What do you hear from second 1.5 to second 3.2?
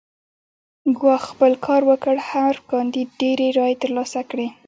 کار وکړ هر کاندید